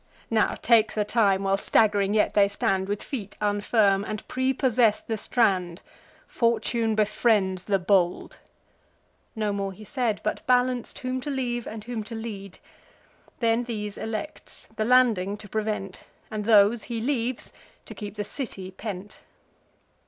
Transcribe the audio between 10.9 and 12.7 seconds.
whom to leave, and whom to lead;